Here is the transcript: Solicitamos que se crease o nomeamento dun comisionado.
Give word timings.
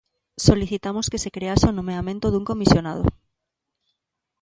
Solicitamos 0.47 1.09
que 1.11 1.21
se 1.23 1.33
crease 1.35 1.65
o 1.69 1.75
nomeamento 1.79 2.27
dun 2.29 2.45
comisionado. 2.51 3.03